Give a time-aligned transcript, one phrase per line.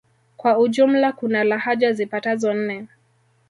[0.37, 2.87] Kwa ujumla kuna lahaja zipatazo nne